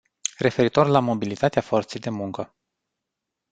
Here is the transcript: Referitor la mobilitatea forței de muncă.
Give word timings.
Referitor 0.37 0.87
la 0.89 0.99
mobilitatea 0.99 1.61
forței 1.61 1.99
de 1.99 2.09
muncă. 2.09 2.55